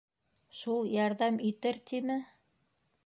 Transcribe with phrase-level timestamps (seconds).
[0.59, 2.17] Шул ярҙам итер тиме?